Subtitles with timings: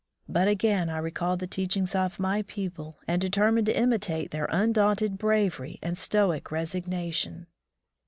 [0.27, 5.19] But again I recalled the teachings of my people, and determined to imitate their undaunted
[5.19, 7.45] bravery and stoic resignation.